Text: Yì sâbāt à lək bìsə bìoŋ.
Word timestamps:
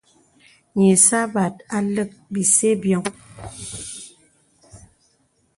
Yì 0.83 0.91
sâbāt 1.07 1.55
à 1.75 1.77
lək 1.93 2.11
bìsə 2.33 2.69
bìoŋ. 2.81 3.03